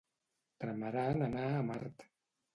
Tramaran 0.63 1.21
anar 1.27 1.45
a 1.59 1.61
Mart. 1.69 2.09